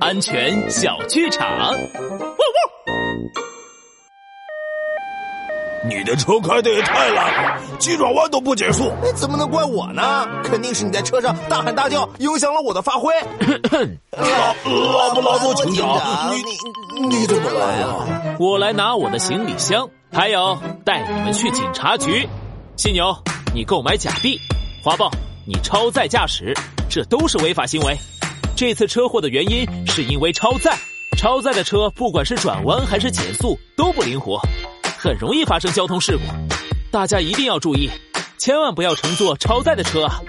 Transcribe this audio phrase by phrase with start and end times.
[0.00, 1.46] 安全小剧场。
[5.84, 8.90] 你的车开的也太烂了，急转弯都不减速。
[9.16, 10.26] 怎么能怪我呢？
[10.44, 13.12] 肯定是你在车上大喊大叫，影响了我的发挥。
[14.12, 16.32] 拉拉布拉多警长，
[17.00, 18.36] 你你怎么来了？
[18.38, 22.26] 我来拿我的行李箱，还有带你们去警察局。
[22.76, 23.14] 犀牛，
[23.52, 24.38] 你购买假币；
[24.84, 25.10] 花豹，
[25.46, 26.54] 你超载驾驶，
[26.88, 27.98] 这都是违法行为。
[28.54, 30.78] 这次车祸的原因是因为超载，
[31.16, 34.40] 超载的车不管是转弯还是减速都不灵活。
[34.98, 36.22] 很容易发生交通事故，
[36.90, 37.90] 大家一定要注意，
[38.38, 40.20] 千万不要乘坐超载的车啊！